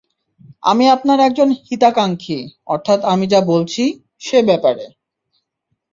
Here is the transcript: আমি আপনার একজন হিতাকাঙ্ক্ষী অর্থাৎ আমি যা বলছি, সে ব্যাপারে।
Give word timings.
আমি 0.63 0.85
আপনার 0.89 1.19
একজন 1.19 1.49
হিতাকাঙ্ক্ষী 1.61 2.39
অর্থাৎ 2.65 2.99
আমি 3.03 3.25
যা 3.27 3.39
বলছি, 3.43 3.83
সে 4.19 4.37
ব্যাপারে। 4.43 4.85